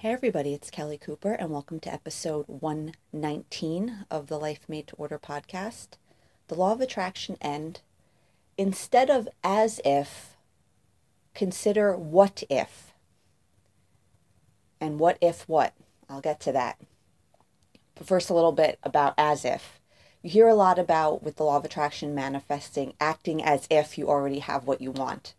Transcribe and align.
Hey, 0.00 0.12
everybody, 0.12 0.54
it's 0.54 0.70
Kelly 0.70 0.96
Cooper, 0.96 1.34
and 1.34 1.50
welcome 1.50 1.78
to 1.80 1.92
episode 1.92 2.46
119 2.48 4.06
of 4.10 4.28
the 4.28 4.38
Life 4.38 4.66
Made 4.66 4.86
to 4.86 4.96
Order 4.96 5.18
podcast. 5.18 5.88
The 6.48 6.54
Law 6.54 6.72
of 6.72 6.80
Attraction 6.80 7.36
and 7.38 7.78
instead 8.56 9.10
of 9.10 9.28
as 9.44 9.78
if, 9.84 10.36
consider 11.34 11.94
what 11.94 12.42
if. 12.48 12.94
And 14.80 14.98
what 14.98 15.18
if 15.20 15.46
what? 15.46 15.74
I'll 16.08 16.22
get 16.22 16.40
to 16.40 16.52
that. 16.52 16.80
But 17.94 18.06
first, 18.06 18.30
a 18.30 18.34
little 18.34 18.52
bit 18.52 18.78
about 18.82 19.12
as 19.18 19.44
if. 19.44 19.80
You 20.22 20.30
hear 20.30 20.48
a 20.48 20.54
lot 20.54 20.78
about, 20.78 21.22
with 21.22 21.36
the 21.36 21.44
Law 21.44 21.58
of 21.58 21.64
Attraction, 21.66 22.14
manifesting, 22.14 22.94
acting 23.02 23.44
as 23.44 23.66
if 23.68 23.98
you 23.98 24.08
already 24.08 24.38
have 24.38 24.64
what 24.64 24.80
you 24.80 24.92
want. 24.92 25.34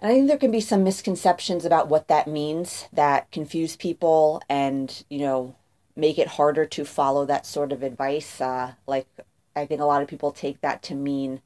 And 0.00 0.10
I 0.10 0.14
think 0.14 0.28
there 0.28 0.38
can 0.38 0.50
be 0.50 0.62
some 0.62 0.82
misconceptions 0.82 1.66
about 1.66 1.88
what 1.88 2.08
that 2.08 2.26
means 2.26 2.88
that 2.92 3.30
confuse 3.30 3.76
people 3.76 4.42
and, 4.48 5.04
you 5.10 5.18
know, 5.18 5.56
make 5.94 6.18
it 6.18 6.26
harder 6.26 6.64
to 6.64 6.84
follow 6.86 7.26
that 7.26 7.44
sort 7.44 7.70
of 7.70 7.82
advice. 7.82 8.40
Uh, 8.40 8.72
like, 8.86 9.06
I 9.54 9.66
think 9.66 9.82
a 9.82 9.84
lot 9.84 10.00
of 10.00 10.08
people 10.08 10.32
take 10.32 10.62
that 10.62 10.82
to 10.84 10.94
mean 10.94 11.42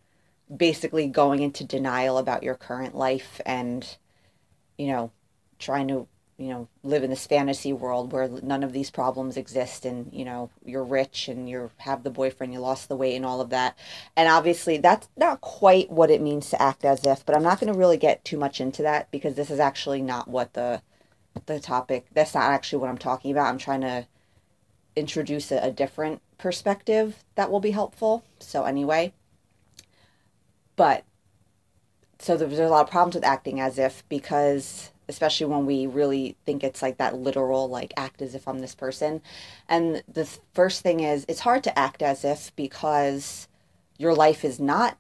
basically 0.55 1.09
going 1.09 1.43
into 1.43 1.65
denial 1.65 2.17
about 2.17 2.45
your 2.45 2.55
current 2.55 2.95
life 2.95 3.41
and, 3.45 3.97
you 4.79 4.87
know, 4.87 5.11
trying 5.59 5.89
to 5.89 6.07
you 6.37 6.49
know 6.49 6.69
live 6.83 7.05
in 7.05 7.11
this 7.11 7.27
fantasy 7.27 7.73
world 7.73 8.13
where 8.13 8.29
none 8.29 8.63
of 8.63 8.73
these 8.73 8.91
problems 8.91 9.37
exist 9.37 9.85
and 9.85 10.13
you 10.13 10.25
know 10.25 10.51
you're 10.65 10.85
rich 10.85 11.29
and 11.29 11.49
you 11.49 11.71
have 11.79 12.03
the 12.03 12.11
boyfriend 12.11 12.53
you 12.53 12.59
lost 12.59 12.89
the 12.89 12.97
weight 12.97 13.17
and 13.17 13.25
all 13.25 13.41
of 13.41 13.51
that. 13.51 13.77
And 14.17 14.29
obviously 14.29 14.79
that's 14.79 15.09
not 15.17 15.41
quite 15.41 15.91
what 15.91 16.11
it 16.11 16.21
means 16.21 16.51
to 16.51 16.61
act 16.61 16.85
as 16.85 17.05
if 17.07 17.25
but 17.25 17.37
i'm 17.37 17.43
not 17.43 17.61
going 17.61 17.73
to 17.73 17.79
really 17.79 17.97
get 17.97 18.25
too 18.25 18.39
much 18.39 18.61
into 18.61 18.83
that 18.83 19.11
because 19.11 19.35
this 19.35 19.51
is 19.51 19.61
actually 19.61 20.03
not 20.03 20.29
what 20.29 20.55
the 20.55 20.83
the 21.47 21.61
topic 21.61 22.07
that's 22.13 22.35
not 22.35 22.45
actually 22.45 22.81
what 22.81 22.91
i'm 22.91 22.99
talking 22.99 23.31
about. 23.31 23.47
I'm 23.47 23.59
trying 23.59 23.83
to 23.83 24.07
introduce 24.97 25.51
a, 25.51 25.59
a 25.59 25.71
different 25.71 26.23
perspective 26.39 27.25
that 27.35 27.51
will 27.51 27.61
be 27.61 27.73
helpful. 27.73 28.25
So 28.39 28.65
anyway 28.65 29.13
but 30.77 31.05
so 32.19 32.37
there's 32.37 32.59
a 32.59 32.69
lot 32.69 32.85
of 32.85 32.91
problems 32.91 33.15
with 33.15 33.25
acting 33.25 33.61
as 33.61 33.79
if 33.79 34.09
because 34.09 34.91
especially 35.09 35.47
when 35.47 35.67
we 35.67 35.87
really 35.87 36.37
think 36.45 36.65
it's 36.65 36.83
like 36.83 36.99
that 36.99 37.17
literal 37.17 37.69
like 37.69 37.93
act 37.97 38.23
as 38.23 38.35
if 38.35 38.47
i'm 38.49 38.61
this 38.61 38.75
person. 38.75 39.21
And 39.69 40.03
the 40.13 40.25
first 40.53 40.83
thing 40.83 41.01
is 41.01 41.25
it's 41.29 41.41
hard 41.41 41.65
to 41.65 41.79
act 41.79 42.03
as 42.03 42.25
if 42.25 42.55
because 42.57 43.49
your 43.99 44.15
life 44.15 44.45
is 44.45 44.59
not 44.59 44.99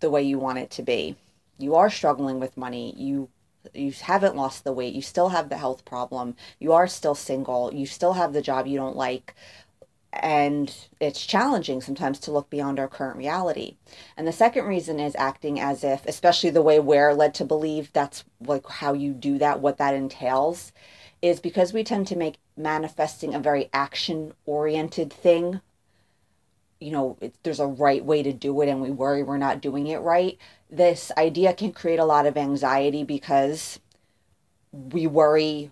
the 0.00 0.10
way 0.10 0.22
you 0.22 0.38
want 0.38 0.58
it 0.58 0.70
to 0.70 0.82
be. 0.82 1.16
You 1.58 1.74
are 1.74 1.90
struggling 1.90 2.40
with 2.40 2.56
money. 2.56 2.94
You 2.96 3.28
you 3.74 3.92
haven't 3.92 4.36
lost 4.36 4.64
the 4.64 4.72
weight. 4.72 4.94
You 4.94 5.02
still 5.02 5.28
have 5.28 5.50
the 5.50 5.58
health 5.58 5.84
problem. 5.84 6.34
You 6.58 6.72
are 6.72 6.86
still 6.86 7.14
single. 7.14 7.72
You 7.74 7.84
still 7.84 8.14
have 8.14 8.32
the 8.32 8.40
job 8.40 8.66
you 8.66 8.78
don't 8.78 8.96
like 8.96 9.34
and 10.12 10.74
it's 10.98 11.24
challenging 11.24 11.80
sometimes 11.80 12.18
to 12.20 12.32
look 12.32 12.50
beyond 12.50 12.80
our 12.80 12.88
current 12.88 13.16
reality. 13.16 13.76
And 14.16 14.26
the 14.26 14.32
second 14.32 14.64
reason 14.64 14.98
is 14.98 15.14
acting 15.16 15.60
as 15.60 15.84
if, 15.84 16.04
especially 16.06 16.50
the 16.50 16.62
way 16.62 16.80
we're 16.80 17.12
led 17.12 17.34
to 17.34 17.44
believe 17.44 17.92
that's 17.92 18.24
like 18.40 18.66
how 18.68 18.92
you 18.92 19.12
do 19.12 19.38
that, 19.38 19.60
what 19.60 19.78
that 19.78 19.94
entails, 19.94 20.72
is 21.22 21.38
because 21.38 21.72
we 21.72 21.84
tend 21.84 22.06
to 22.08 22.16
make 22.16 22.38
manifesting 22.56 23.34
a 23.34 23.40
very 23.40 23.70
action 23.72 24.32
oriented 24.46 25.12
thing. 25.12 25.60
You 26.80 26.92
know, 26.92 27.16
it, 27.20 27.34
there's 27.42 27.60
a 27.60 27.66
right 27.66 28.04
way 28.04 28.22
to 28.22 28.32
do 28.32 28.60
it, 28.62 28.68
and 28.68 28.80
we 28.80 28.90
worry 28.90 29.22
we're 29.22 29.36
not 29.36 29.60
doing 29.60 29.86
it 29.86 29.98
right. 29.98 30.38
This 30.70 31.12
idea 31.16 31.52
can 31.52 31.72
create 31.72 31.98
a 31.98 32.04
lot 32.04 32.26
of 32.26 32.36
anxiety 32.36 33.04
because 33.04 33.78
we 34.72 35.06
worry 35.06 35.70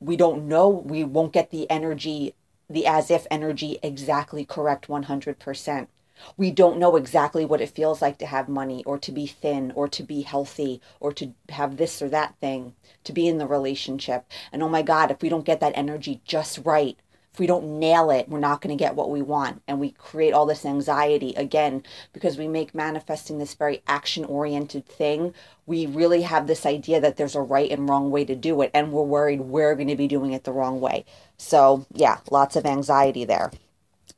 we 0.00 0.16
don't 0.16 0.48
know, 0.48 0.68
we 0.68 1.04
won't 1.04 1.32
get 1.32 1.50
the 1.50 1.70
energy 1.70 2.34
the 2.72 2.86
as 2.86 3.10
if 3.10 3.26
energy 3.30 3.78
exactly 3.82 4.44
correct 4.44 4.88
100%. 4.88 5.86
We 6.36 6.50
don't 6.50 6.78
know 6.78 6.96
exactly 6.96 7.44
what 7.44 7.60
it 7.60 7.70
feels 7.70 8.00
like 8.00 8.18
to 8.18 8.26
have 8.26 8.48
money 8.48 8.84
or 8.84 8.98
to 8.98 9.12
be 9.12 9.26
thin 9.26 9.72
or 9.74 9.88
to 9.88 10.02
be 10.02 10.22
healthy 10.22 10.80
or 11.00 11.12
to 11.14 11.34
have 11.48 11.76
this 11.76 12.00
or 12.00 12.08
that 12.10 12.36
thing, 12.40 12.74
to 13.04 13.12
be 13.12 13.26
in 13.26 13.38
the 13.38 13.46
relationship. 13.46 14.24
And 14.52 14.62
oh 14.62 14.68
my 14.68 14.82
God, 14.82 15.10
if 15.10 15.20
we 15.20 15.28
don't 15.28 15.44
get 15.44 15.60
that 15.60 15.76
energy 15.76 16.20
just 16.24 16.60
right, 16.64 16.96
if 17.32 17.38
we 17.38 17.46
don't 17.46 17.78
nail 17.78 18.10
it, 18.10 18.28
we're 18.28 18.38
not 18.38 18.60
going 18.60 18.76
to 18.76 18.82
get 18.82 18.94
what 18.94 19.10
we 19.10 19.22
want. 19.22 19.62
And 19.66 19.80
we 19.80 19.92
create 19.92 20.32
all 20.32 20.44
this 20.44 20.66
anxiety 20.66 21.32
again 21.34 21.82
because 22.12 22.36
we 22.36 22.46
make 22.46 22.74
manifesting 22.74 23.38
this 23.38 23.54
very 23.54 23.82
action 23.86 24.24
oriented 24.26 24.86
thing. 24.86 25.32
We 25.72 25.86
really 25.86 26.20
have 26.20 26.46
this 26.46 26.66
idea 26.66 27.00
that 27.00 27.16
there's 27.16 27.34
a 27.34 27.40
right 27.40 27.70
and 27.70 27.88
wrong 27.88 28.10
way 28.10 28.26
to 28.26 28.36
do 28.36 28.60
it. 28.60 28.70
And 28.74 28.92
we're 28.92 29.04
worried 29.04 29.40
we're 29.40 29.74
going 29.74 29.88
to 29.88 29.96
be 29.96 30.06
doing 30.06 30.34
it 30.34 30.44
the 30.44 30.52
wrong 30.52 30.82
way. 30.82 31.06
So, 31.38 31.86
yeah, 31.94 32.18
lots 32.30 32.56
of 32.56 32.66
anxiety 32.66 33.24
there. 33.24 33.50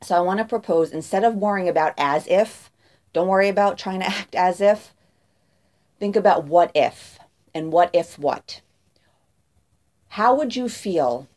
So, 0.03 0.17
I 0.17 0.21
want 0.21 0.39
to 0.39 0.45
propose 0.45 0.91
instead 0.91 1.23
of 1.23 1.37
worrying 1.37 1.69
about 1.69 1.95
as 1.97 2.27
if, 2.27 2.73
don't 3.13 3.29
worry 3.29 3.49
about 3.49 3.79
trying 3.79 4.01
to 4.01 4.07
act 4.19 4.35
as 4.35 4.61
if. 4.61 4.93
Think 6.01 6.17
about 6.17 6.45
what 6.45 6.73
if 6.75 7.21
and 7.55 7.71
what 7.71 7.91
if 7.93 8.19
what. 8.19 8.61
How 10.09 10.35
would 10.35 10.57
you 10.57 10.69
feel? 10.69 11.29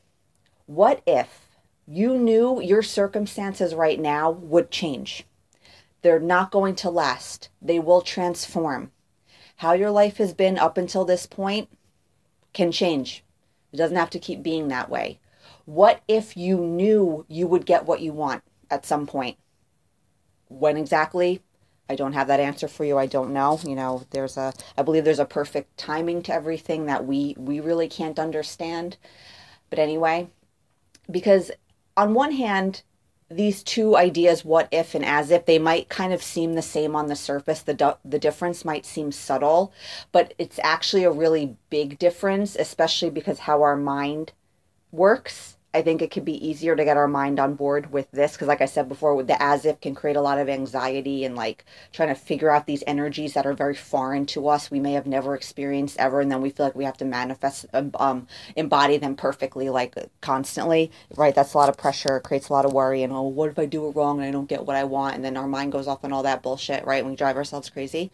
What 0.65 1.03
if 1.05 1.47
you 1.87 2.17
knew 2.17 2.59
your 2.59 2.81
circumstances 2.81 3.73
right 3.73 3.99
now 3.99 4.29
would 4.31 4.69
change. 4.71 5.25
They're 6.01 6.19
not 6.19 6.51
going 6.51 6.75
to 6.75 6.89
last, 6.89 7.49
they 7.61 7.79
will 7.79 8.01
transform. 8.01 8.91
How 9.57 9.73
your 9.73 9.91
life 9.91 10.17
has 10.17 10.33
been 10.33 10.57
up 10.57 10.77
until 10.77 11.03
this 11.03 11.25
point 11.25 11.69
can 12.53 12.71
change. 12.71 13.23
It 13.73 13.77
doesn't 13.77 13.97
have 13.97 14.11
to 14.11 14.19
keep 14.19 14.41
being 14.41 14.67
that 14.67 14.89
way. 14.89 15.19
What 15.65 16.01
if 16.07 16.37
you 16.37 16.59
knew 16.59 17.25
you 17.27 17.47
would 17.47 17.65
get 17.65 17.85
what 17.85 18.01
you 18.01 18.13
want 18.13 18.43
at 18.69 18.85
some 18.85 19.05
point? 19.05 19.37
When 20.47 20.77
exactly? 20.77 21.41
I 21.89 21.95
don't 21.95 22.13
have 22.13 22.27
that 22.27 22.39
answer 22.39 22.67
for 22.67 22.85
you. 22.85 22.97
I 22.97 23.05
don't 23.05 23.33
know. 23.33 23.59
You 23.65 23.75
know, 23.75 24.03
there's 24.11 24.37
a 24.37 24.53
I 24.77 24.83
believe 24.83 25.05
there's 25.05 25.19
a 25.19 25.25
perfect 25.25 25.77
timing 25.77 26.21
to 26.23 26.33
everything 26.33 26.85
that 26.85 27.05
we 27.05 27.35
we 27.37 27.59
really 27.59 27.87
can't 27.87 28.19
understand. 28.19 28.97
But 29.69 29.79
anyway, 29.79 30.29
because 31.09 31.51
on 31.95 32.13
one 32.13 32.33
hand, 32.33 32.83
these 33.29 33.61
two 33.61 33.97
ideas, 33.97 34.45
what 34.45 34.69
if 34.71 34.95
and 34.95 35.03
as 35.03 35.31
if, 35.31 35.45
they 35.45 35.59
might 35.59 35.89
kind 35.89 36.13
of 36.13 36.23
seem 36.23 36.53
the 36.53 36.61
same 36.61 36.95
on 36.95 37.07
the 37.07 37.15
surface. 37.15 37.61
The, 37.61 37.97
the 38.05 38.19
difference 38.19 38.63
might 38.63 38.85
seem 38.85 39.11
subtle, 39.11 39.73
but 40.11 40.33
it's 40.37 40.59
actually 40.63 41.03
a 41.03 41.11
really 41.11 41.57
big 41.69 41.99
difference, 41.99 42.55
especially 42.55 43.09
because 43.09 43.39
how 43.39 43.61
our 43.63 43.75
mind 43.75 44.31
works 44.91 45.56
I 45.73 45.81
think 45.81 46.01
it 46.01 46.11
could 46.11 46.25
be 46.25 46.47
easier 46.47 46.75
to 46.75 46.85
get 46.85 46.97
our 46.97 47.07
mind 47.07 47.39
on 47.39 47.53
board 47.53 47.91
with 47.91 48.09
this 48.11 48.31
because, 48.31 48.47
like 48.47 48.61
I 48.61 48.65
said 48.65 48.87
before, 48.87 49.21
the 49.21 49.39
as 49.41 49.65
if 49.65 49.79
can 49.81 49.93
create 49.93 50.15
a 50.15 50.21
lot 50.21 50.39
of 50.39 50.49
anxiety 50.49 51.23
and 51.25 51.35
like 51.35 51.65
trying 51.91 52.07
to 52.09 52.15
figure 52.15 52.49
out 52.49 52.65
these 52.65 52.83
energies 52.87 53.33
that 53.33 53.45
are 53.45 53.53
very 53.53 53.75
foreign 53.75 54.25
to 54.27 54.47
us. 54.47 54.71
We 54.71 54.79
may 54.79 54.93
have 54.93 55.05
never 55.05 55.35
experienced 55.35 55.97
ever, 55.99 56.21
and 56.21 56.31
then 56.31 56.41
we 56.41 56.49
feel 56.49 56.65
like 56.65 56.75
we 56.75 56.85
have 56.85 56.97
to 56.97 57.05
manifest, 57.05 57.65
um, 57.73 57.91
um 57.99 58.27
embody 58.55 58.97
them 58.97 59.15
perfectly, 59.15 59.69
like 59.69 59.95
constantly. 60.21 60.89
Right? 61.15 61.35
That's 61.35 61.53
a 61.53 61.57
lot 61.57 61.69
of 61.69 61.77
pressure. 61.77 62.19
Creates 62.21 62.49
a 62.49 62.53
lot 62.53 62.65
of 62.65 62.73
worry. 62.73 63.03
And 63.03 63.13
oh, 63.13 63.23
what 63.23 63.49
if 63.51 63.59
I 63.59 63.65
do 63.65 63.87
it 63.87 63.95
wrong 63.95 64.19
and 64.19 64.27
I 64.27 64.31
don't 64.31 64.49
get 64.49 64.65
what 64.65 64.77
I 64.77 64.85
want? 64.85 65.15
And 65.15 65.23
then 65.23 65.37
our 65.37 65.47
mind 65.47 65.73
goes 65.73 65.87
off 65.87 66.03
on 66.03 66.13
all 66.13 66.23
that 66.23 66.41
bullshit. 66.41 66.85
Right? 66.85 67.01
And 67.01 67.09
we 67.09 67.15
drive 67.15 67.35
ourselves 67.35 67.69
crazy. 67.69 68.09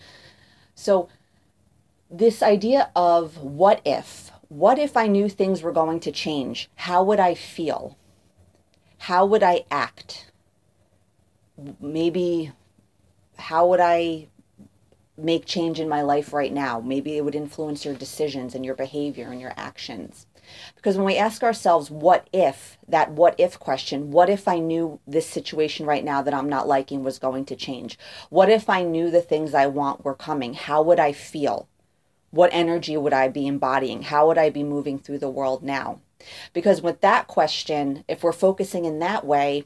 So, 0.75 1.07
this 2.09 2.43
idea 2.43 2.91
of 2.95 3.37
what 3.37 3.81
if 3.85 4.32
what 4.53 4.77
if 4.77 4.95
I 4.95 5.07
knew 5.07 5.29
things 5.29 5.63
were 5.63 5.71
going 5.71 5.99
to 6.01 6.11
change? 6.11 6.69
How 6.75 7.03
would 7.03 7.19
I 7.19 7.33
feel? 7.33 7.97
How 8.99 9.25
would 9.25 9.41
I 9.41 9.65
act? 9.71 10.31
Maybe, 11.81 12.51
how 13.37 13.67
would 13.67 13.79
I 13.79 14.27
make 15.17 15.45
change 15.45 15.79
in 15.79 15.89
my 15.89 16.03
life 16.03 16.33
right 16.33 16.53
now? 16.53 16.79
Maybe 16.79 17.17
it 17.17 17.25
would 17.25 17.33
influence 17.33 17.83
your 17.83 17.95
decisions 17.95 18.53
and 18.53 18.63
your 18.63 18.75
behavior 18.75 19.29
and 19.31 19.41
your 19.41 19.53
actions. 19.57 20.27
Because 20.75 20.97
when 20.97 21.05
we 21.07 21.17
ask 21.17 21.41
ourselves, 21.41 21.89
what 21.89 22.29
if, 22.31 22.77
that 22.87 23.11
what 23.11 23.33
if 23.39 23.57
question, 23.57 24.11
what 24.11 24.29
if 24.29 24.47
I 24.47 24.59
knew 24.59 24.99
this 25.07 25.27
situation 25.27 25.87
right 25.87 26.03
now 26.03 26.21
that 26.21 26.33
I'm 26.33 26.49
not 26.49 26.67
liking 26.67 27.03
was 27.03 27.17
going 27.17 27.45
to 27.45 27.55
change? 27.55 27.97
What 28.29 28.51
if 28.51 28.69
I 28.69 28.83
knew 28.83 29.09
the 29.09 29.21
things 29.21 29.55
I 29.55 29.65
want 29.65 30.05
were 30.05 30.13
coming? 30.13 30.53
How 30.53 30.83
would 30.83 30.99
I 30.99 31.11
feel? 31.11 31.67
What 32.33 32.49
energy 32.51 32.97
would 32.97 33.13
I 33.13 33.27
be 33.27 33.45
embodying? 33.45 34.01
How 34.01 34.25
would 34.25 34.39
I 34.39 34.49
be 34.49 34.63
moving 34.63 34.97
through 34.97 35.19
the 35.19 35.29
world 35.29 35.61
now? 35.61 35.99
Because 36.51 36.81
with 36.81 37.01
that 37.01 37.27
question, 37.27 38.03
if 38.07 38.23
we're 38.23 38.31
focusing 38.31 38.85
in 38.85 38.97
that 38.99 39.23
way, 39.23 39.65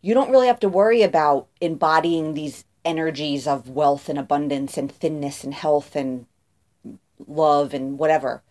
you 0.00 0.14
don't 0.14 0.30
really 0.30 0.46
have 0.46 0.60
to 0.60 0.68
worry 0.68 1.02
about 1.02 1.48
embodying 1.60 2.34
these 2.34 2.66
energies 2.84 3.48
of 3.48 3.68
wealth 3.68 4.08
and 4.08 4.16
abundance 4.16 4.78
and 4.78 4.92
thinness 4.92 5.42
and 5.42 5.54
health 5.54 5.96
and 5.96 6.26
love 7.26 7.74
and 7.74 7.98
whatever 7.98 8.44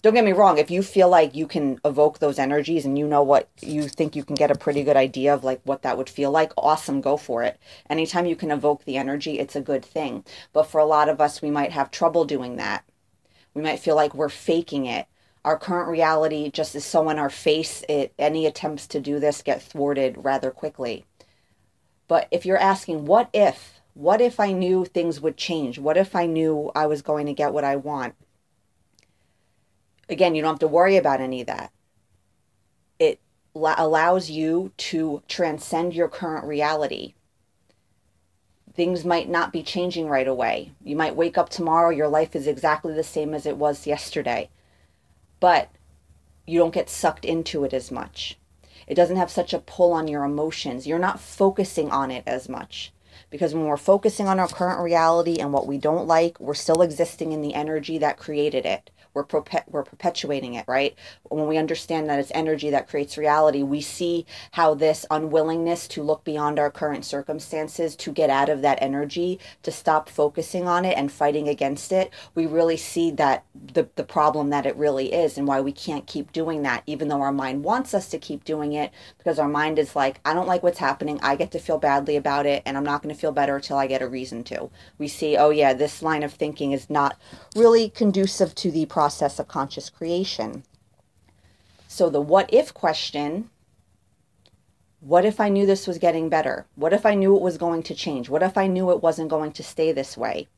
don't 0.00 0.14
get 0.14 0.24
me 0.24 0.32
wrong 0.32 0.58
if 0.58 0.70
you 0.70 0.82
feel 0.82 1.08
like 1.08 1.34
you 1.34 1.46
can 1.46 1.80
evoke 1.84 2.18
those 2.20 2.38
energies 2.38 2.84
and 2.84 2.96
you 2.96 3.06
know 3.06 3.22
what 3.22 3.48
you 3.60 3.88
think 3.88 4.14
you 4.14 4.22
can 4.22 4.36
get 4.36 4.50
a 4.50 4.54
pretty 4.54 4.84
good 4.84 4.96
idea 4.96 5.34
of 5.34 5.42
like 5.42 5.60
what 5.64 5.82
that 5.82 5.98
would 5.98 6.08
feel 6.08 6.30
like 6.30 6.52
awesome 6.56 7.00
go 7.00 7.16
for 7.16 7.42
it. 7.42 7.58
Anytime 7.90 8.24
you 8.26 8.36
can 8.36 8.52
evoke 8.52 8.84
the 8.84 8.96
energy 8.96 9.40
it's 9.40 9.56
a 9.56 9.60
good 9.60 9.84
thing. 9.84 10.24
But 10.52 10.64
for 10.64 10.78
a 10.80 10.84
lot 10.84 11.08
of 11.08 11.20
us 11.20 11.42
we 11.42 11.50
might 11.50 11.72
have 11.72 11.90
trouble 11.90 12.24
doing 12.24 12.56
that. 12.56 12.84
We 13.54 13.62
might 13.62 13.80
feel 13.80 13.96
like 13.96 14.14
we're 14.14 14.28
faking 14.28 14.86
it. 14.86 15.06
Our 15.44 15.58
current 15.58 15.88
reality 15.88 16.48
just 16.50 16.76
is 16.76 16.84
so 16.84 17.08
in 17.10 17.18
our 17.18 17.30
face 17.30 17.82
it 17.88 18.12
any 18.20 18.46
attempts 18.46 18.86
to 18.88 19.00
do 19.00 19.18
this 19.18 19.42
get 19.42 19.62
thwarted 19.62 20.16
rather 20.18 20.52
quickly. 20.52 21.06
But 22.06 22.28
if 22.30 22.46
you're 22.46 22.56
asking 22.56 23.06
what 23.06 23.30
if? 23.32 23.80
What 23.94 24.20
if 24.20 24.38
i 24.38 24.52
knew 24.52 24.84
things 24.84 25.20
would 25.20 25.36
change? 25.36 25.76
What 25.76 25.96
if 25.96 26.14
i 26.14 26.24
knew 26.24 26.70
i 26.76 26.86
was 26.86 27.02
going 27.02 27.26
to 27.26 27.32
get 27.32 27.52
what 27.52 27.64
i 27.64 27.74
want 27.74 28.14
again 30.08 30.34
you 30.34 30.42
don't 30.42 30.52
have 30.52 30.58
to 30.58 30.68
worry 30.68 30.96
about 30.96 31.20
any 31.20 31.40
of 31.40 31.46
that 31.46 31.72
it 32.98 33.20
allows 33.54 34.30
you 34.30 34.72
to 34.76 35.22
transcend 35.28 35.94
your 35.94 36.08
current 36.08 36.44
reality 36.44 37.14
things 38.74 39.04
might 39.04 39.28
not 39.28 39.52
be 39.52 39.60
changing 39.60 40.08
right 40.08 40.28
away. 40.28 40.70
You 40.84 40.94
might 40.94 41.16
wake 41.16 41.36
up 41.36 41.48
tomorrow, 41.48 41.90
your 41.90 42.06
life 42.06 42.36
is 42.36 42.46
exactly 42.46 42.94
the 42.94 43.02
same 43.02 43.34
as 43.34 43.44
it 43.44 43.56
was 43.56 43.88
yesterday 43.88 44.50
but 45.40 45.70
you 46.46 46.58
don't 46.58 46.74
get 46.74 46.90
sucked 46.90 47.24
into 47.24 47.64
it 47.64 47.72
as 47.72 47.90
much. 47.90 48.38
It 48.86 48.94
doesn't 48.94 49.16
have 49.16 49.30
such 49.30 49.52
a 49.52 49.58
pull 49.58 49.92
on 49.92 50.08
your 50.08 50.24
emotions. 50.24 50.86
You're 50.86 50.98
not 50.98 51.20
focusing 51.20 51.90
on 51.90 52.10
it 52.10 52.24
as 52.26 52.48
much. 52.48 52.92
Because 53.30 53.54
when 53.54 53.64
we're 53.64 53.76
focusing 53.76 54.26
on 54.26 54.40
our 54.40 54.48
current 54.48 54.80
reality 54.80 55.36
and 55.38 55.52
what 55.52 55.66
we 55.66 55.76
don't 55.76 56.06
like, 56.06 56.40
we're 56.40 56.54
still 56.54 56.80
existing 56.80 57.32
in 57.32 57.42
the 57.42 57.54
energy 57.54 57.98
that 57.98 58.16
created 58.16 58.64
it 58.64 58.90
we're, 59.18 59.24
perpe- 59.24 59.64
we're 59.68 59.82
perpetuating 59.82 60.54
it, 60.54 60.64
right? 60.68 60.94
When 61.24 61.46
we 61.48 61.56
understand 61.56 62.08
that 62.08 62.20
it's 62.20 62.30
energy 62.34 62.70
that 62.70 62.88
creates 62.88 63.18
reality, 63.18 63.62
we 63.64 63.80
see 63.80 64.26
how 64.52 64.74
this 64.74 65.04
unwillingness 65.10 65.88
to 65.88 66.02
look 66.02 66.22
beyond 66.22 66.58
our 66.58 66.70
current 66.70 67.04
circumstances, 67.04 67.96
to 67.96 68.12
get 68.12 68.30
out 68.30 68.48
of 68.48 68.62
that 68.62 68.78
energy, 68.80 69.40
to 69.64 69.72
stop 69.72 70.08
focusing 70.08 70.68
on 70.68 70.84
it 70.84 70.96
and 70.96 71.10
fighting 71.10 71.48
against 71.48 71.90
it, 71.90 72.12
we 72.34 72.46
really 72.46 72.76
see 72.76 73.10
that 73.10 73.44
the, 73.54 73.88
the 73.96 74.04
problem 74.04 74.50
that 74.50 74.66
it 74.66 74.76
really 74.76 75.12
is 75.12 75.36
and 75.36 75.48
why 75.48 75.60
we 75.60 75.72
can't 75.72 76.06
keep 76.06 76.30
doing 76.32 76.62
that, 76.62 76.84
even 76.86 77.08
though 77.08 77.20
our 77.20 77.32
mind 77.32 77.64
wants 77.64 77.92
us 77.94 78.08
to 78.08 78.18
keep 78.18 78.44
doing 78.44 78.72
it, 78.72 78.92
because 79.18 79.38
our 79.38 79.48
mind 79.48 79.78
is 79.78 79.96
like, 79.96 80.20
I 80.24 80.32
don't 80.32 80.46
like 80.46 80.62
what's 80.62 80.78
happening. 80.78 81.18
I 81.22 81.34
get 81.34 81.50
to 81.52 81.58
feel 81.58 81.78
badly 81.78 82.16
about 82.16 82.46
it, 82.46 82.62
and 82.64 82.76
I'm 82.76 82.84
not 82.84 83.02
going 83.02 83.12
to 83.14 83.20
feel 83.20 83.32
better 83.32 83.56
until 83.56 83.78
I 83.78 83.88
get 83.88 84.02
a 84.02 84.08
reason 84.08 84.44
to. 84.44 84.70
We 84.96 85.08
see, 85.08 85.36
oh, 85.36 85.50
yeah, 85.50 85.72
this 85.72 86.02
line 86.02 86.22
of 86.22 86.32
thinking 86.32 86.70
is 86.70 86.88
not 86.88 87.18
really 87.56 87.90
conducive 87.90 88.54
to 88.56 88.70
the 88.70 88.86
process 88.86 89.07
process 89.08 89.38
of 89.38 89.48
conscious 89.48 89.88
creation. 89.88 90.62
So 91.86 92.10
the 92.10 92.20
what 92.20 92.52
if 92.52 92.74
question 92.74 93.48
what 95.00 95.24
if 95.24 95.40
I 95.40 95.48
knew 95.48 95.64
this 95.64 95.86
was 95.86 95.96
getting 95.96 96.28
better? 96.28 96.66
What 96.74 96.92
if 96.92 97.06
I 97.06 97.14
knew 97.14 97.34
it 97.34 97.40
was 97.40 97.56
going 97.56 97.84
to 97.84 97.94
change? 97.94 98.28
What 98.28 98.42
if 98.42 98.58
I 98.58 98.66
knew 98.66 98.90
it 98.90 99.02
wasn't 99.02 99.30
going 99.30 99.52
to 99.52 99.62
stay 99.62 99.92
this 99.92 100.14
way? 100.14 100.48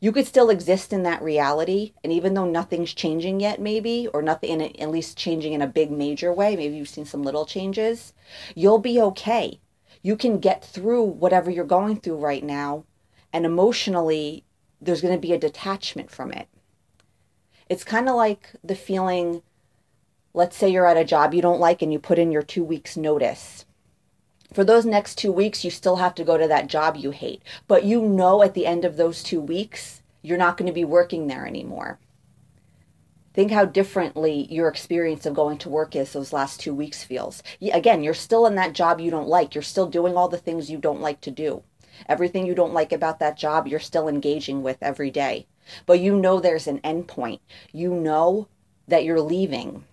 You 0.00 0.12
could 0.12 0.26
still 0.26 0.50
exist 0.50 0.92
in 0.92 1.02
that 1.04 1.22
reality, 1.22 1.92
and 2.04 2.12
even 2.12 2.34
though 2.34 2.44
nothing's 2.44 2.92
changing 2.92 3.40
yet, 3.40 3.58
maybe, 3.58 4.06
or 4.12 4.20
nothing, 4.20 4.60
at 4.60 4.90
least 4.90 5.16
changing 5.16 5.54
in 5.54 5.62
a 5.62 5.66
big 5.66 5.90
major 5.90 6.30
way, 6.30 6.56
maybe 6.56 6.76
you've 6.76 6.90
seen 6.90 7.06
some 7.06 7.22
little 7.22 7.46
changes, 7.46 8.12
you'll 8.54 8.80
be 8.80 9.00
okay. 9.00 9.60
You 10.02 10.14
can 10.16 10.40
get 10.40 10.62
through 10.62 11.04
whatever 11.04 11.50
you're 11.50 11.64
going 11.64 12.00
through 12.00 12.16
right 12.16 12.44
now, 12.44 12.84
and 13.32 13.46
emotionally, 13.46 14.44
there's 14.78 15.00
going 15.00 15.14
to 15.14 15.26
be 15.26 15.32
a 15.32 15.38
detachment 15.38 16.10
from 16.10 16.32
it. 16.32 16.48
It's 17.68 17.84
kind 17.84 18.08
of 18.08 18.16
like 18.16 18.50
the 18.64 18.74
feeling 18.74 19.42
let's 20.34 20.56
say 20.56 20.68
you're 20.68 20.86
at 20.86 20.96
a 20.96 21.04
job 21.04 21.34
you 21.34 21.42
don't 21.42 21.60
like 21.60 21.82
and 21.82 21.92
you 21.92 21.98
put 21.98 22.18
in 22.18 22.30
your 22.30 22.42
two 22.42 22.62
weeks 22.62 22.96
notice. 22.96 23.64
For 24.52 24.64
those 24.64 24.86
next 24.86 25.16
two 25.16 25.32
weeks, 25.32 25.64
you 25.64 25.70
still 25.70 25.96
have 25.96 26.14
to 26.14 26.24
go 26.24 26.38
to 26.38 26.48
that 26.48 26.68
job 26.68 26.96
you 26.96 27.10
hate. 27.10 27.42
But 27.66 27.84
you 27.84 28.02
know 28.02 28.42
at 28.42 28.54
the 28.54 28.64
end 28.64 28.84
of 28.84 28.96
those 28.96 29.22
two 29.22 29.40
weeks, 29.40 30.00
you're 30.22 30.38
not 30.38 30.56
going 30.56 30.66
to 30.66 30.72
be 30.72 30.84
working 30.84 31.26
there 31.26 31.46
anymore. 31.46 31.98
Think 33.34 33.50
how 33.50 33.64
differently 33.64 34.46
your 34.50 34.68
experience 34.68 35.26
of 35.26 35.34
going 35.34 35.58
to 35.58 35.68
work 35.68 35.94
is 35.94 36.12
those 36.12 36.32
last 36.32 36.60
two 36.60 36.74
weeks 36.74 37.04
feels. 37.04 37.42
Again, 37.60 38.02
you're 38.02 38.14
still 38.14 38.46
in 38.46 38.54
that 38.54 38.72
job 38.72 39.00
you 39.00 39.10
don't 39.10 39.28
like. 39.28 39.54
You're 39.54 39.62
still 39.62 39.86
doing 39.86 40.16
all 40.16 40.28
the 40.28 40.38
things 40.38 40.70
you 40.70 40.78
don't 40.78 41.00
like 41.00 41.20
to 41.22 41.30
do. 41.30 41.62
Everything 42.08 42.46
you 42.46 42.54
don't 42.54 42.72
like 42.72 42.92
about 42.92 43.18
that 43.18 43.36
job, 43.36 43.66
you're 43.66 43.80
still 43.80 44.08
engaging 44.08 44.62
with 44.62 44.78
every 44.80 45.10
day 45.10 45.46
but 45.86 46.00
you 46.00 46.16
know 46.16 46.40
there's 46.40 46.66
an 46.66 46.80
endpoint. 46.80 47.40
You 47.72 47.94
know 47.94 48.48
that 48.86 49.04
you're 49.04 49.20
leaving. 49.20 49.84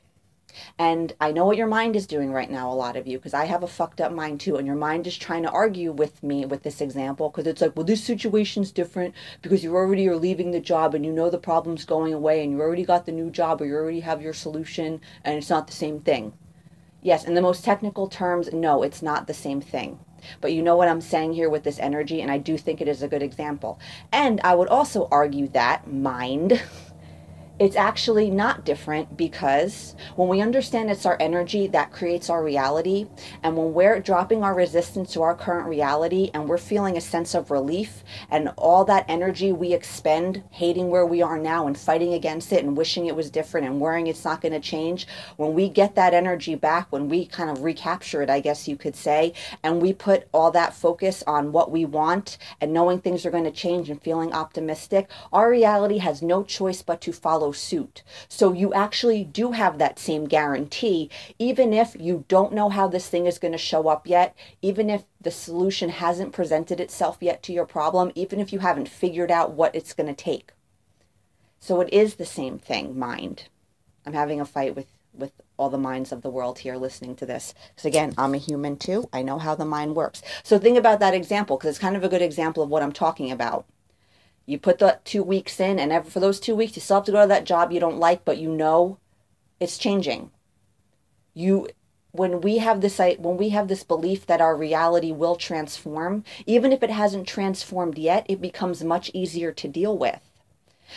And 0.80 1.14
I 1.20 1.32
know 1.32 1.46
what 1.46 1.58
your 1.58 1.68
mind 1.68 1.96
is 1.96 2.08
doing 2.08 2.32
right 2.32 2.50
now, 2.50 2.72
a 2.72 2.74
lot 2.74 2.96
of 2.96 3.08
you, 3.08 3.18
because 3.18 3.34
I 3.34 3.46
have 3.46 3.64
a 3.64 3.68
fucked 3.68 4.00
up 4.00 4.12
mind 4.12 4.40
too. 4.40 4.56
And 4.56 4.66
your 4.66 4.76
mind 4.76 5.06
is 5.06 5.18
trying 5.18 5.44
to 5.44 5.50
argue 5.50 5.92
with 5.92 6.24
me 6.24 6.46
with 6.46 6.64
this 6.64 6.82
example 6.82 7.30
because 7.30 7.48
it's 7.48 7.62
like, 7.62 7.76
well, 7.76 7.86
this 7.86 8.04
situation's 8.04 8.72
different 8.72 9.14
because 9.42 9.64
you 9.64 9.76
already 9.76 10.08
are 10.08 10.16
leaving 10.16 10.52
the 10.52 10.60
job 10.60 10.96
and 10.96 11.06
you 11.06 11.12
know 11.12 11.30
the 11.30 11.38
problem's 11.38 11.86
going 11.86 12.14
away 12.14 12.44
and 12.44 12.52
you 12.52 12.62
already 12.62 12.86
got 12.86 13.06
the 13.06 13.12
new 13.12 13.30
job 13.30 13.62
or 13.62 13.66
you 13.66 13.76
already 13.76 14.00
have 14.00 14.22
your 14.22 14.34
solution 14.34 15.02
and 15.24 15.38
it's 15.38 15.50
not 15.50 15.68
the 15.68 15.74
same 15.74 16.00
thing. 16.00 16.34
Yes, 17.02 17.26
in 17.26 17.36
the 17.36 17.42
most 17.42 17.64
technical 17.64 18.08
terms, 18.08 18.52
no, 18.52 18.82
it's 18.82 19.02
not 19.02 19.28
the 19.28 19.34
same 19.34 19.62
thing. 19.62 20.00
But 20.42 20.54
you 20.54 20.62
know 20.62 20.76
what 20.76 20.88
I'm 20.88 21.02
saying 21.02 21.34
here 21.34 21.50
with 21.50 21.64
this 21.64 21.80
energy, 21.80 22.22
and 22.22 22.32
I 22.32 22.38
do 22.38 22.58
think 22.58 22.82
it 22.82 22.88
is 22.88 23.04
a 23.04 23.08
good 23.08 23.24
example. 23.24 23.80
And 24.12 24.42
I 24.44 24.56
would 24.56 24.70
also 24.70 25.08
argue 25.12 25.48
that 25.50 25.92
mind 25.92 26.62
it's 27.60 27.76
actually 27.76 28.30
not 28.30 28.55
different 28.66 29.16
because 29.16 29.96
when 30.16 30.28
we 30.28 30.42
understand 30.42 30.90
it's 30.90 31.06
our 31.06 31.18
energy 31.20 31.68
that 31.68 31.92
creates 31.92 32.30
our 32.30 32.44
reality, 32.44 33.08
and 33.44 33.56
when 33.56 33.74
we're 33.74 34.00
dropping 34.00 34.44
our 34.44 34.54
resistance 34.54 35.14
to 35.14 35.22
our 35.22 35.36
current 35.36 35.68
reality 35.68 36.32
and 36.34 36.50
we're 36.50 36.58
feeling 36.58 36.98
a 36.98 37.02
sense 37.02 37.34
of 37.34 37.52
relief, 37.52 38.04
and 38.30 38.50
all 38.58 38.84
that 38.86 39.06
energy 39.08 39.52
we 39.52 39.74
expend 39.74 40.44
hating 40.52 40.90
where 40.90 41.06
we 41.06 41.22
are 41.22 41.38
now 41.38 41.68
and 41.68 41.78
fighting 41.78 42.14
against 42.14 42.52
it 42.52 42.64
and 42.64 42.76
wishing 42.76 43.06
it 43.06 43.16
was 43.16 43.30
different 43.30 43.68
and 43.68 43.80
worrying 43.80 44.08
it's 44.08 44.26
not 44.26 44.42
going 44.42 44.52
to 44.52 44.60
change, 44.60 45.08
when 45.38 45.54
we 45.54 45.70
get 45.70 45.96
that 45.96 46.14
energy 46.14 46.56
back, 46.56 46.92
when 46.92 47.08
we 47.08 47.26
kind 47.26 47.50
of 47.50 47.64
recapture 47.64 48.22
it, 48.22 48.30
I 48.30 48.40
guess 48.40 48.68
you 48.68 48.76
could 48.76 48.96
say, 48.96 49.34
and 49.64 49.82
we 49.82 49.94
put 49.94 50.28
all 50.34 50.52
that 50.52 50.74
focus 50.74 51.24
on 51.28 51.52
what 51.52 51.72
we 51.72 51.86
want 51.86 52.38
and 52.60 52.74
knowing 52.74 53.00
things 53.00 53.26
are 53.26 53.32
going 53.32 53.44
to 53.44 53.52
change 53.52 53.90
and 53.90 54.02
feeling 54.02 54.34
optimistic, 54.34 55.10
our 55.32 55.50
reality 55.50 56.00
has 56.00 56.22
no 56.22 56.44
choice 56.44 56.82
but 56.82 57.02
to 57.02 57.14
follow 57.14 57.52
suit. 57.52 58.04
So 58.28 58.54
you 58.56 58.74
actually 58.74 59.24
do 59.24 59.52
have 59.52 59.78
that 59.78 60.00
same 60.00 60.26
guarantee, 60.26 61.10
even 61.40 61.74
if 61.74 61.96
you 62.00 62.26
don't 62.28 62.54
know 62.54 62.70
how 62.70 62.88
this 62.88 63.08
thing 63.08 63.26
is 63.26 63.40
going 63.40 63.52
to 63.52 63.58
show 63.58 63.88
up 63.88 64.08
yet, 64.08 64.36
even 64.62 64.90
if 64.90 65.04
the 65.20 65.32
solution 65.32 65.90
hasn't 65.90 66.34
presented 66.34 66.80
itself 66.80 67.18
yet 67.22 67.44
to 67.44 67.54
your 67.54 67.66
problem, 67.66 68.12
even 68.16 68.40
if 68.40 68.54
you 68.54 68.60
haven't 68.60 68.90
figured 68.90 69.32
out 69.32 69.54
what 69.54 69.76
it's 69.76 69.94
going 69.94 70.08
to 70.08 70.24
take. 70.24 70.52
So 71.60 71.82
it 71.82 71.92
is 71.92 72.16
the 72.16 72.26
same 72.26 72.60
thing, 72.60 72.98
mind. 72.98 73.50
I'm 74.06 74.14
having 74.14 74.40
a 74.40 74.46
fight 74.46 74.76
with 74.76 74.88
with 75.18 75.32
all 75.58 75.70
the 75.70 75.78
minds 75.78 76.12
of 76.12 76.22
the 76.22 76.30
world 76.30 76.60
here 76.60 76.76
listening 76.76 77.16
to 77.16 77.26
this. 77.26 77.54
Because 77.70 77.86
again, 77.86 78.14
I'm 78.18 78.34
a 78.34 78.38
human 78.38 78.78
too. 78.78 79.10
I 79.14 79.22
know 79.22 79.40
how 79.40 79.56
the 79.56 79.66
mind 79.66 79.96
works. 79.96 80.22
So 80.44 80.60
think 80.60 80.78
about 80.78 81.00
that 81.00 81.14
example 81.14 81.58
because 81.58 81.70
it's 81.72 81.80
kind 81.80 81.96
of 81.96 82.04
a 82.04 82.10
good 82.10 82.22
example 82.22 82.64
of 82.64 82.70
what 82.70 82.84
I'm 82.84 82.92
talking 82.92 83.32
about. 83.32 83.66
You 84.46 84.60
put 84.60 84.80
the 84.80 85.00
two 85.04 85.24
weeks 85.24 85.60
in, 85.60 85.80
and 85.80 86.08
for 86.08 86.20
those 86.20 86.40
two 86.40 86.56
weeks, 86.56 86.76
you 86.76 86.82
still 86.82 86.98
have 86.98 87.06
to 87.06 87.12
go 87.12 87.22
to 87.22 87.28
that 87.28 87.46
job 87.46 87.72
you 87.72 87.80
don't 87.80 87.98
like, 87.98 88.24
but 88.26 88.38
you 88.38 88.50
know 88.50 89.00
it's 89.60 89.78
changing. 89.78 90.32
You 91.34 91.68
when 92.12 92.40
we 92.40 92.60
have 92.60 92.80
this 92.80 92.98
when 92.98 93.38
we 93.38 93.50
have 93.50 93.68
this 93.68 93.84
belief 93.84 94.26
that 94.26 94.40
our 94.40 94.56
reality 94.56 95.12
will 95.12 95.36
transform 95.36 96.24
even 96.46 96.72
if 96.72 96.82
it 96.82 96.90
hasn't 96.90 97.28
transformed 97.28 97.98
yet 97.98 98.26
it 98.30 98.40
becomes 98.40 98.82
much 98.84 99.12
easier 99.14 99.52
to 99.52 99.68
deal 99.68 99.98
with. 99.98 100.22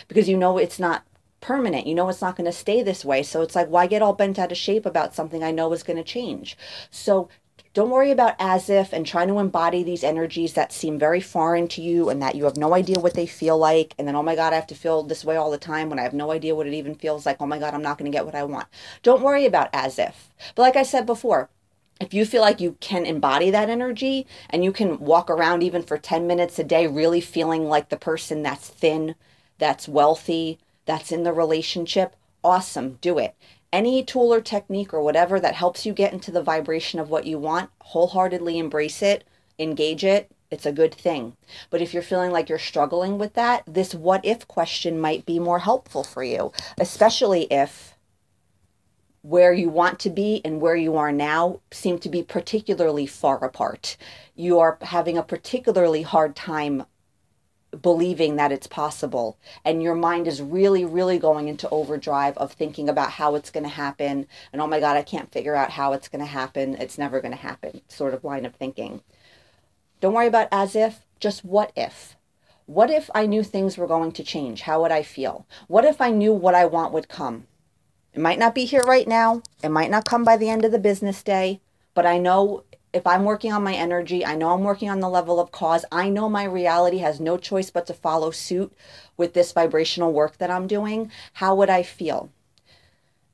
Because 0.07 0.29
you 0.29 0.37
know 0.37 0.57
it's 0.57 0.79
not 0.79 1.03
permanent. 1.41 1.87
You 1.87 1.95
know 1.95 2.07
it's 2.09 2.21
not 2.21 2.35
going 2.35 2.45
to 2.45 2.51
stay 2.51 2.81
this 2.83 3.03
way. 3.03 3.23
So 3.23 3.41
it's 3.41 3.55
like 3.55 3.67
why 3.67 3.87
get 3.87 4.01
all 4.01 4.13
bent 4.13 4.39
out 4.39 4.51
of 4.51 4.57
shape 4.57 4.85
about 4.85 5.15
something 5.15 5.43
i 5.43 5.51
know 5.51 5.73
is 5.73 5.83
going 5.83 5.97
to 5.97 6.03
change? 6.03 6.57
So 6.91 7.27
don't 7.75 7.91
worry 7.91 8.09
about 8.09 8.35
as 8.39 8.67
if 8.67 8.93
and 8.93 9.05
trying 9.05 9.27
to 9.27 9.37
embody 9.37 9.83
these 9.83 10.03
energies 10.03 10.53
that 10.53 10.73
seem 10.73 10.97
very 10.97 11.21
foreign 11.21 11.67
to 11.67 11.81
you 11.81 12.09
and 12.09 12.21
that 12.21 12.33
you 12.33 12.45
have 12.45 12.57
no 12.57 12.73
idea 12.73 12.99
what 12.99 13.13
they 13.13 13.27
feel 13.27 13.57
like. 13.57 13.93
And 13.97 14.07
then, 14.07 14.15
oh 14.15 14.23
my 14.23 14.35
God, 14.35 14.53
I 14.53 14.55
have 14.55 14.67
to 14.67 14.75
feel 14.75 15.03
this 15.03 15.23
way 15.23 15.35
all 15.35 15.51
the 15.51 15.57
time 15.59 15.89
when 15.89 15.99
I 15.99 16.03
have 16.03 16.13
no 16.13 16.31
idea 16.31 16.55
what 16.55 16.65
it 16.65 16.73
even 16.73 16.95
feels 16.95 17.25
like. 17.25 17.37
Oh 17.39 17.45
my 17.45 17.59
God, 17.59 17.75
I'm 17.75 17.83
not 17.83 17.99
going 17.99 18.11
to 18.11 18.15
get 18.15 18.25
what 18.25 18.33
I 18.33 18.43
want. 18.43 18.67
Don't 19.03 19.21
worry 19.21 19.45
about 19.45 19.69
as 19.71 19.99
if. 19.99 20.29
But 20.55 20.63
like 20.63 20.75
I 20.75 20.83
said 20.83 21.05
before, 21.05 21.49
if 22.01 22.13
you 22.13 22.25
feel 22.25 22.41
like 22.41 22.59
you 22.59 22.75
can 22.79 23.05
embody 23.05 23.51
that 23.51 23.69
energy 23.69 24.25
and 24.49 24.63
you 24.63 24.71
can 24.71 24.99
walk 24.99 25.29
around 25.29 25.61
even 25.61 25.83
for 25.83 25.97
10 25.97 26.25
minutes 26.25 26.57
a 26.57 26.63
day, 26.63 26.87
really 26.87 27.21
feeling 27.21 27.65
like 27.65 27.89
the 27.89 27.97
person 27.97 28.41
that's 28.41 28.67
thin, 28.67 29.13
that's 29.59 29.87
wealthy, 29.87 30.57
that's 30.85 31.11
in 31.11 31.23
the 31.23 31.33
relationship, 31.33 32.15
awesome, 32.43 32.97
do 33.01 33.19
it 33.19 33.35
any 33.71 34.03
tool 34.03 34.33
or 34.33 34.41
technique 34.41 34.93
or 34.93 35.01
whatever 35.01 35.39
that 35.39 35.55
helps 35.55 35.85
you 35.85 35.93
get 35.93 36.13
into 36.13 36.31
the 36.31 36.41
vibration 36.41 36.99
of 36.99 37.09
what 37.09 37.25
you 37.25 37.37
want, 37.37 37.69
wholeheartedly 37.81 38.57
embrace 38.57 39.01
it, 39.01 39.23
engage 39.57 40.03
it. 40.03 40.31
It's 40.51 40.65
a 40.65 40.71
good 40.71 40.93
thing. 40.93 41.35
But 41.69 41.81
if 41.81 41.93
you're 41.93 42.01
feeling 42.01 42.31
like 42.31 42.49
you're 42.49 42.57
struggling 42.57 43.19
with 43.19 43.33
that, 43.35 43.63
this 43.67 43.93
what 43.93 44.25
if 44.25 44.47
question 44.47 44.99
might 44.99 45.25
be 45.25 45.37
more 45.37 45.59
helpful 45.59 46.03
for 46.03 46.23
you, 46.23 46.51
especially 46.79 47.43
if 47.51 47.95
where 49.21 49.53
you 49.53 49.69
want 49.69 49.99
to 49.99 50.09
be 50.09 50.41
and 50.43 50.61
where 50.61 50.75
you 50.75 50.95
are 50.95 51.11
now 51.11 51.59
seem 51.71 51.99
to 51.99 52.09
be 52.09 52.23
particularly 52.23 53.05
far 53.05 53.43
apart. 53.43 53.97
You 54.35 54.59
are 54.59 54.77
having 54.81 55.17
a 55.17 55.23
particularly 55.23 56.01
hard 56.01 56.35
time 56.35 56.85
believing 57.81 58.35
that 58.35 58.51
it's 58.51 58.67
possible. 58.67 59.37
And 59.63 59.83
your 59.83 59.95
mind 59.95 60.27
is 60.27 60.41
really 60.41 60.85
really 60.85 61.19
going 61.19 61.47
into 61.47 61.69
overdrive 61.69 62.37
of 62.37 62.53
thinking 62.53 62.89
about 62.89 63.11
how 63.11 63.35
it's 63.35 63.51
going 63.51 63.63
to 63.63 63.69
happen. 63.69 64.27
And 64.51 64.61
oh 64.61 64.67
my 64.67 64.79
god 64.79 64.97
i 64.97 65.01
can't 65.01 65.31
figure 65.31 65.55
out 65.55 65.71
how 65.71 65.93
it's 65.93 66.07
going 66.07 66.23
to 66.23 66.31
happen. 66.31 66.75
It's 66.75 66.97
never 66.97 67.21
going 67.21 67.31
to 67.31 67.37
happen 67.37 67.81
sort 67.87 68.13
of 68.13 68.23
line 68.23 68.45
of 68.45 68.55
thinking. 68.55 69.01
Don't 70.01 70.13
worry 70.13 70.27
about 70.27 70.47
as 70.51 70.75
if 70.75 71.05
just 71.19 71.43
what 71.43 71.71
if. 71.75 72.15
What 72.65 72.89
if 72.89 73.09
i 73.15 73.25
knew 73.25 73.43
things 73.43 73.77
were 73.77 73.87
going 73.87 74.11
to 74.13 74.23
change? 74.23 74.61
How 74.61 74.81
would 74.81 74.91
i 74.91 75.03
feel? 75.03 75.45
What 75.67 75.85
if 75.85 76.01
i 76.01 76.09
knew 76.11 76.33
what 76.33 76.55
i 76.55 76.65
want 76.65 76.93
would 76.93 77.09
come? 77.09 77.47
It 78.13 78.19
might 78.21 78.39
not 78.39 78.55
be 78.55 78.65
here 78.65 78.83
right 78.83 79.07
now. 79.07 79.43
It 79.63 79.69
might 79.69 79.91
not 79.91 80.05
come 80.05 80.23
by 80.23 80.35
the 80.35 80.49
end 80.49 80.65
of 80.65 80.71
the 80.71 80.79
business 80.79 81.21
day 81.21 81.61
but 81.99 82.05
i 82.05 82.17
know 82.17 82.63
if 82.93 83.05
I'm 83.05 83.23
working 83.23 83.53
on 83.53 83.63
my 83.63 83.73
energy, 83.73 84.25
I 84.25 84.35
know 84.35 84.51
I'm 84.51 84.63
working 84.63 84.89
on 84.89 84.99
the 84.99 85.09
level 85.09 85.39
of 85.39 85.51
cause. 85.51 85.85
I 85.91 86.09
know 86.09 86.27
my 86.27 86.43
reality 86.43 86.97
has 86.99 87.19
no 87.19 87.37
choice 87.37 87.69
but 87.69 87.85
to 87.87 87.93
follow 87.93 88.31
suit 88.31 88.73
with 89.15 89.33
this 89.33 89.51
vibrational 89.51 90.11
work 90.11 90.37
that 90.37 90.49
I'm 90.49 90.67
doing. 90.67 91.11
How 91.33 91.53
would 91.55 91.69
I 91.69 91.83
feel? 91.83 92.31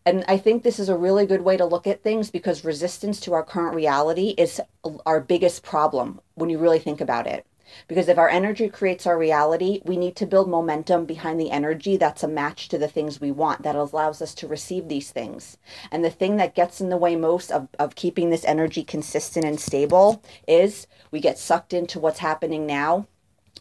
And 0.05 0.23
I 0.27 0.37
think 0.37 0.61
this 0.61 0.79
is 0.79 0.89
a 0.89 0.97
really 0.97 1.25
good 1.25 1.41
way 1.41 1.57
to 1.57 1.65
look 1.65 1.87
at 1.87 2.03
things 2.03 2.29
because 2.29 2.63
resistance 2.63 3.19
to 3.21 3.33
our 3.33 3.43
current 3.43 3.75
reality 3.75 4.35
is 4.37 4.61
our 5.05 5.19
biggest 5.19 5.63
problem 5.63 6.21
when 6.35 6.49
you 6.49 6.59
really 6.59 6.79
think 6.79 7.01
about 7.01 7.25
it. 7.25 7.45
Because 7.87 8.07
if 8.07 8.17
our 8.17 8.29
energy 8.29 8.69
creates 8.69 9.05
our 9.05 9.17
reality, 9.17 9.81
we 9.85 9.97
need 9.97 10.15
to 10.17 10.25
build 10.25 10.49
momentum 10.49 11.05
behind 11.05 11.39
the 11.39 11.51
energy 11.51 11.97
that's 11.97 12.23
a 12.23 12.27
match 12.27 12.67
to 12.69 12.77
the 12.77 12.87
things 12.87 13.21
we 13.21 13.31
want, 13.31 13.63
that 13.63 13.75
allows 13.75 14.21
us 14.21 14.33
to 14.35 14.47
receive 14.47 14.87
these 14.87 15.11
things. 15.11 15.57
And 15.91 16.03
the 16.03 16.09
thing 16.09 16.37
that 16.37 16.55
gets 16.55 16.81
in 16.81 16.89
the 16.89 16.97
way 16.97 17.15
most 17.15 17.51
of, 17.51 17.67
of 17.79 17.95
keeping 17.95 18.29
this 18.29 18.45
energy 18.45 18.83
consistent 18.83 19.45
and 19.45 19.59
stable 19.59 20.23
is 20.47 20.87
we 21.11 21.19
get 21.19 21.37
sucked 21.37 21.73
into 21.73 21.99
what's 21.99 22.19
happening 22.19 22.65
now 22.65 23.07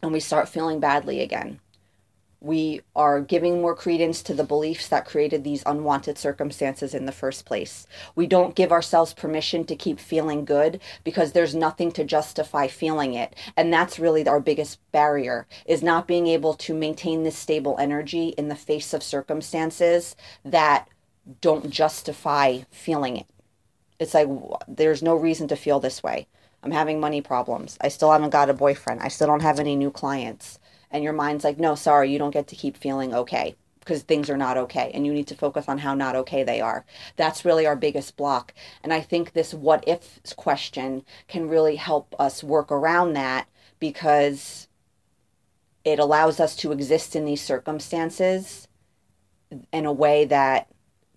and 0.03 0.13
we 0.13 0.21
start 0.21 0.49
feeling 0.49 0.81
badly 0.81 1.21
again 1.21 1.61
we 2.45 2.83
are 2.95 3.23
giving 3.23 3.63
more 3.63 3.75
credence 3.75 4.23
to 4.23 4.35
the 4.35 4.45
beliefs 4.45 4.89
that 4.89 5.07
created 5.07 5.43
these 5.43 5.63
unwanted 5.65 6.19
circumstances 6.19 6.93
in 6.93 7.07
the 7.07 7.13
first 7.13 7.47
place. 7.47 7.87
We 8.15 8.27
don't 8.27 8.55
give 8.55 8.71
ourselves 8.71 9.15
permission 9.15 9.65
to 9.65 9.75
keep 9.75 9.99
feeling 9.99 10.45
good 10.45 10.79
because 11.05 11.33
there's 11.33 11.55
nothing 11.55 11.91
to 11.93 12.05
justify 12.05 12.67
feeling 12.67 13.15
it. 13.15 13.35
And 13.57 13.73
that's 13.73 13.99
really 13.99 14.29
our 14.29 14.41
biggest 14.41 14.79
barrier 14.93 15.47
is 15.65 15.83
not 15.83 16.07
being 16.07 16.27
able 16.27 16.53
to 16.55 16.75
maintain 16.75 17.23
this 17.23 17.39
stable 17.39 17.77
energy 17.79 18.29
in 18.37 18.49
the 18.49 18.55
face 18.55 18.93
of 18.93 19.03
circumstances 19.03 20.15
that 20.45 20.87
don't 21.41 21.71
justify 21.71 22.61
feeling 22.71 23.17
it. 23.17 23.27
It's 23.99 24.13
like 24.13 24.29
there's 24.69 25.03
no 25.03 25.15
reason 25.15 25.49
to 25.49 25.57
feel 25.57 25.81
this 25.81 26.03
way. 26.03 26.27
I'm 26.63 26.73
having 26.73 27.01
money 27.01 27.23
problems. 27.23 27.79
I 27.81 27.89
still 27.89 28.13
haven't 28.13 28.31
got 28.31 28.51
a 28.51 28.55
boyfriend. 28.55 29.01
I 29.01 29.09
still 29.09 29.29
don't 29.29 29.41
have 29.41 29.59
any 29.59 29.77
new 29.77 29.91
clients 29.91 30.59
and 30.95 31.03
your 31.03 31.13
mind's 31.13 31.43
like, 31.43 31.59
no, 31.59 31.75
sorry, 31.75 32.11
you 32.11 32.19
don't 32.19 32.31
get 32.31 32.47
to 32.47 32.57
keep 32.57 32.77
feeling 32.77 33.13
okay 33.13 33.57
because 33.81 34.03
things 34.03 34.31
are 34.31 34.37
not 34.37 34.57
okay 34.57 34.93
and 34.95 35.05
you 35.05 35.13
need 35.13 35.27
to 35.27 35.35
focus 35.35 35.69
on 35.69 35.79
how 35.79 35.93
not 35.93 36.15
okay 36.15 36.45
they 36.45 36.61
are. 36.61 36.87
That's 37.17 37.45
really 37.45 37.67
our 37.67 37.75
biggest 37.75 38.17
block. 38.17 38.55
And 38.83 38.93
I 38.95 39.01
think 39.01 39.33
this 39.33 39.53
what 39.53 39.83
if 39.89 40.21
question 40.37 41.05
can 41.27 41.49
really 41.49 41.77
help 41.77 42.15
us 42.19 42.45
work 42.45 42.71
around 42.71 43.13
that 43.15 43.49
because 43.81 44.69
it 45.85 45.99
allows 45.99 46.39
us 46.39 46.55
to 46.57 46.71
exist 46.71 47.17
in 47.17 47.25
these 47.25 47.43
circumstances 47.43 48.69
in 49.73 49.85
a 49.85 49.93
way 49.93 50.25
that 50.25 50.69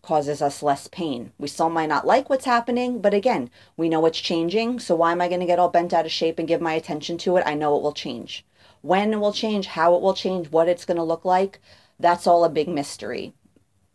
causes 0.02 0.42
us 0.42 0.64
less 0.64 0.88
pain. 0.88 1.32
We 1.38 1.48
still 1.48 1.70
might 1.70 1.90
not 1.90 2.08
like 2.08 2.30
what's 2.30 2.46
happening, 2.46 3.00
but 3.00 3.14
again, 3.14 3.52
we 3.76 3.90
know 3.90 4.06
it's 4.08 4.20
changing. 4.20 4.80
So 4.80 4.96
why 4.96 5.12
am 5.12 5.22
I 5.22 5.28
going 5.28 5.42
to 5.42 5.46
get 5.46 5.60
all 5.60 5.70
bent 5.70 5.94
out 5.94 6.06
of 6.06 6.12
shape 6.12 6.40
and 6.40 6.48
give 6.48 6.62
my 6.62 6.74
attention 6.74 7.18
to 7.20 7.38
it? 7.38 7.44
I 7.46 7.54
know 7.54 7.76
it 7.78 7.84
will 7.84 7.94
change. 7.94 8.44
When 8.82 9.14
it 9.14 9.20
will 9.20 9.34
change, 9.34 9.68
how 9.68 9.96
it 9.96 10.02
will 10.02 10.14
change, 10.14 10.50
what 10.50 10.68
it's 10.68 10.86
going 10.86 10.98
to 10.98 11.04
look 11.04 11.26
like, 11.26 11.60
that's 12.00 12.28
all 12.28 12.44
a 12.44 12.50
big 12.50 12.68
mystery. 12.68 13.34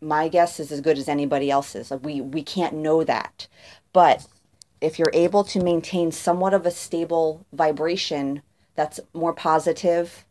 My 0.01 0.27
guess 0.27 0.59
is 0.59 0.71
as 0.71 0.81
good 0.81 0.97
as 0.97 1.07
anybody 1.07 1.49
else's. 1.49 1.91
We 1.91 2.19
we 2.19 2.43
can't 2.43 2.75
know 2.75 3.03
that. 3.03 3.47
But 3.93 4.27
if 4.81 4.99
you're 4.99 5.11
able 5.13 5.45
to 5.45 5.63
maintain 5.63 6.11
somewhat 6.11 6.53
of 6.53 6.65
a 6.65 6.71
stable 6.71 7.45
vibration 7.53 8.41
that's 8.75 8.99
more 9.13 9.33
positive, 9.33 10.25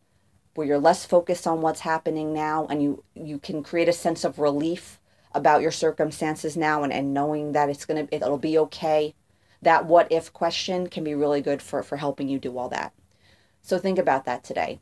where 0.55 0.67
you're 0.67 0.79
less 0.79 1.05
focused 1.05 1.47
on 1.47 1.61
what's 1.61 1.81
happening 1.81 2.33
now 2.33 2.67
and 2.67 2.81
you 2.83 3.03
you 3.15 3.39
can 3.39 3.63
create 3.63 3.89
a 3.89 3.93
sense 3.93 4.23
of 4.23 4.39
relief 4.39 4.99
about 5.33 5.61
your 5.61 5.71
circumstances 5.71 6.55
now 6.55 6.83
and, 6.83 6.93
and 6.93 7.13
knowing 7.13 7.53
that 7.53 7.69
it's 7.69 7.85
gonna 7.85 8.07
it'll 8.11 8.37
be 8.37 8.57
okay 8.57 9.15
that 9.61 9.85
what 9.85 10.11
if 10.11 10.31
question 10.31 10.87
can 10.87 11.03
be 11.03 11.15
really 11.15 11.41
good 11.41 11.61
for 11.61 11.81
for 11.81 11.97
helping 11.97 12.27
you 12.27 12.37
do 12.37 12.57
all 12.57 12.69
that 12.69 12.93
so 13.63 13.79
think 13.79 13.97
about 13.97 14.25
that 14.25 14.43
today. 14.43 14.79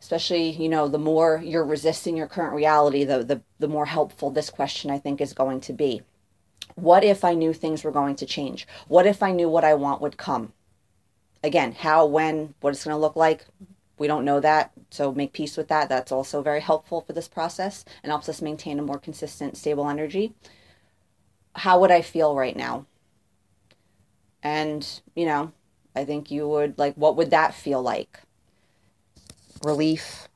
Especially, 0.00 0.50
you 0.50 0.68
know, 0.68 0.88
the 0.88 0.98
more 0.98 1.40
you're 1.44 1.64
resisting 1.64 2.16
your 2.16 2.26
current 2.26 2.54
reality, 2.54 3.04
the, 3.04 3.22
the, 3.22 3.40
the 3.60 3.68
more 3.68 3.86
helpful 3.86 4.30
this 4.30 4.50
question 4.50 4.90
I 4.90 4.98
think 4.98 5.20
is 5.20 5.32
going 5.32 5.60
to 5.60 5.72
be. 5.72 6.02
What 6.74 7.04
if 7.04 7.24
I 7.24 7.34
knew 7.34 7.52
things 7.52 7.84
were 7.84 7.92
going 7.92 8.16
to 8.16 8.26
change? 8.26 8.66
What 8.88 9.06
if 9.06 9.22
I 9.22 9.30
knew 9.30 9.48
what 9.48 9.64
I 9.64 9.74
want 9.74 10.00
would 10.00 10.16
come? 10.16 10.54
Again, 11.44 11.72
how, 11.72 12.06
when, 12.06 12.54
what 12.60 12.70
it's 12.70 12.84
going 12.84 12.94
to 12.94 13.00
look 13.00 13.14
like, 13.14 13.44
we 13.98 14.08
don't 14.08 14.24
know 14.24 14.40
that. 14.40 14.72
So 14.90 15.12
make 15.12 15.32
peace 15.32 15.56
with 15.56 15.68
that. 15.68 15.88
That's 15.88 16.10
also 16.10 16.42
very 16.42 16.60
helpful 16.60 17.02
for 17.02 17.12
this 17.12 17.28
process 17.28 17.84
and 18.02 18.10
helps 18.10 18.28
us 18.28 18.42
maintain 18.42 18.78
a 18.78 18.82
more 18.82 18.98
consistent, 18.98 19.56
stable 19.56 19.88
energy. 19.88 20.32
How 21.54 21.78
would 21.78 21.90
I 21.90 22.00
feel 22.00 22.34
right 22.34 22.56
now? 22.56 22.86
And, 24.42 24.84
you 25.14 25.26
know, 25.26 25.52
I 25.94 26.04
think 26.04 26.30
you 26.30 26.48
would 26.48 26.78
like, 26.78 26.94
what 26.94 27.16
would 27.16 27.30
that 27.30 27.54
feel 27.54 27.82
like? 27.82 28.20
Relief, 29.62 30.28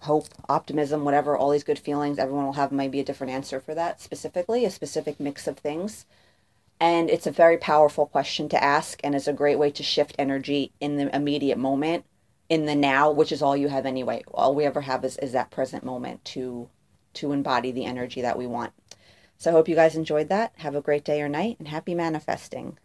hope, 0.00 0.28
optimism, 0.48 1.04
whatever, 1.04 1.36
all 1.36 1.50
these 1.50 1.64
good 1.64 1.78
feelings. 1.78 2.18
Everyone 2.18 2.46
will 2.46 2.52
have 2.54 2.72
maybe 2.72 3.00
a 3.00 3.04
different 3.04 3.32
answer 3.32 3.60
for 3.60 3.74
that 3.74 4.00
specifically, 4.00 4.64
a 4.64 4.70
specific 4.70 5.20
mix 5.20 5.46
of 5.46 5.58
things. 5.58 6.06
And 6.80 7.10
it's 7.10 7.26
a 7.26 7.32
very 7.32 7.58
powerful 7.58 8.06
question 8.06 8.48
to 8.50 8.62
ask, 8.62 9.00
and 9.02 9.14
it's 9.14 9.26
a 9.26 9.32
great 9.32 9.58
way 9.58 9.70
to 9.72 9.82
shift 9.82 10.14
energy 10.18 10.72
in 10.80 10.96
the 10.96 11.14
immediate 11.14 11.58
moment, 11.58 12.04
in 12.48 12.66
the 12.66 12.76
now, 12.76 13.10
which 13.10 13.32
is 13.32 13.42
all 13.42 13.56
you 13.56 13.68
have 13.68 13.84
anyway. 13.84 14.22
All 14.32 14.54
we 14.54 14.64
ever 14.64 14.82
have 14.82 15.04
is, 15.04 15.16
is 15.18 15.32
that 15.32 15.50
present 15.50 15.84
moment 15.84 16.24
to 16.26 16.68
to 17.14 17.32
embody 17.32 17.72
the 17.72 17.84
energy 17.86 18.20
that 18.20 18.38
we 18.38 18.46
want. 18.46 18.72
So 19.38 19.50
I 19.50 19.54
hope 19.54 19.68
you 19.68 19.74
guys 19.74 19.96
enjoyed 19.96 20.28
that. 20.28 20.52
Have 20.58 20.76
a 20.76 20.80
great 20.80 21.04
day 21.04 21.20
or 21.20 21.28
night, 21.28 21.56
and 21.58 21.66
happy 21.66 21.94
manifesting. 21.94 22.78